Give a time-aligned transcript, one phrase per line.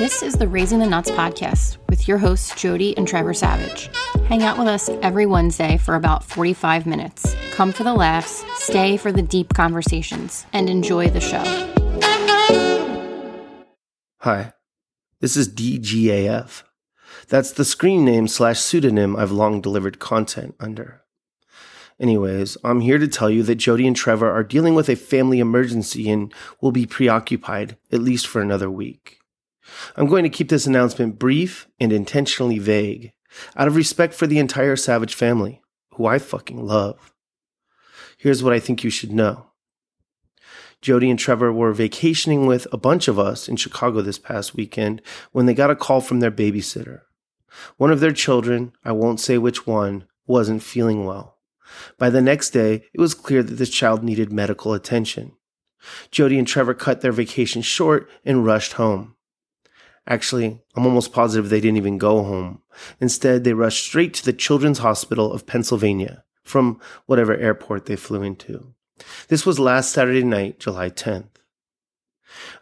[0.00, 3.90] This is the Raising the Nuts podcast with your hosts, Jody and Trevor Savage.
[4.26, 7.36] Hang out with us every Wednesday for about 45 minutes.
[7.52, 11.44] Come for the laughs, stay for the deep conversations, and enjoy the show.
[14.20, 14.52] Hi,
[15.20, 16.62] this is DGAF.
[17.28, 21.02] That's the screen name slash pseudonym I've long delivered content under.
[22.00, 25.38] Anyways, I'm here to tell you that Jody and Trevor are dealing with a family
[25.38, 29.18] emergency and will be preoccupied, at least for another week.
[29.96, 33.12] I'm going to keep this announcement brief and intentionally vague,
[33.54, 35.60] out of respect for the entire Savage family,
[35.94, 37.12] who I fucking love.
[38.16, 39.49] Here's what I think you should know.
[40.80, 45.02] Jody and Trevor were vacationing with a bunch of us in Chicago this past weekend
[45.32, 47.02] when they got a call from their babysitter.
[47.76, 51.36] One of their children, I won't say which one, wasn't feeling well.
[51.98, 55.32] By the next day, it was clear that this child needed medical attention.
[56.10, 59.16] Jody and Trevor cut their vacation short and rushed home.
[60.06, 62.62] Actually, I'm almost positive they didn't even go home.
[63.00, 68.22] Instead, they rushed straight to the Children's Hospital of Pennsylvania from whatever airport they flew
[68.22, 68.74] into.
[69.28, 71.28] This was last Saturday night, July 10th.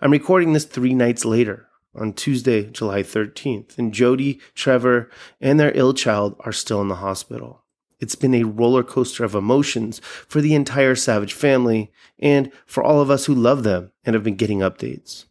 [0.01, 5.73] I'm recording this three nights later, on Tuesday, July 13th, and Jody, Trevor, and their
[5.77, 7.65] ill child are still in the hospital.
[8.01, 13.01] It's been a roller coaster of emotions for the entire Savage family and for all
[13.01, 15.25] of us who love them and have been getting updates.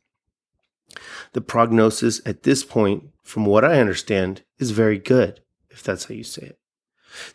[1.34, 6.16] The prognosis at this point, from what I understand, is very good, if that's how
[6.16, 6.60] you say it.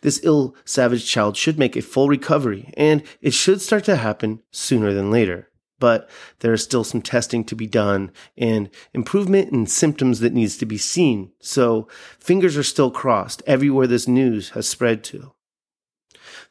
[0.01, 4.41] This ill, savage child should make a full recovery, and it should start to happen
[4.51, 5.49] sooner than later.
[5.79, 6.09] But
[6.39, 10.65] there is still some testing to be done and improvement in symptoms that needs to
[10.65, 11.31] be seen.
[11.41, 11.87] So
[12.19, 15.33] fingers are still crossed everywhere this news has spread to.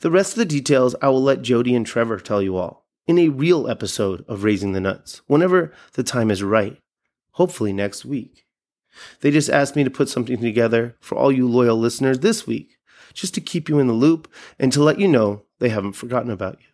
[0.00, 3.18] The rest of the details I will let Jody and Trevor tell you all in
[3.18, 6.78] a real episode of Raising the Nuts, whenever the time is right
[7.32, 8.46] hopefully next week.
[9.20, 12.76] They just asked me to put something together for all you loyal listeners this week,
[13.12, 16.30] just to keep you in the loop and to let you know they haven't forgotten
[16.30, 16.66] about you.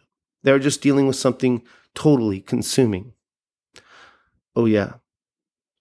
[0.43, 1.62] They're just dealing with something
[1.94, 3.12] totally consuming.
[4.54, 4.94] Oh, yeah.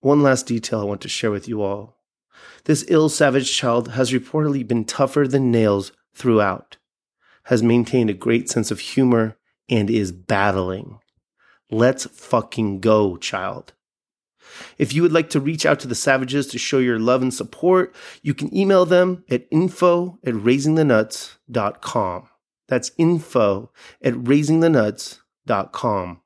[0.02, 1.98] One last detail I want to share with you all.
[2.66, 6.78] This ill, savage child has reportedly been tougher than nails throughout,
[7.44, 9.38] has maintained a great sense of humor,
[9.70, 11.00] and is battling.
[11.70, 13.74] Let's fucking go, child.
[14.78, 17.34] If you would like to reach out to the Savages to show your love and
[17.34, 22.30] support, you can email them at info at raisingthenuts.com.
[22.68, 23.72] That's info
[24.02, 26.22] at raisingthenuts.com.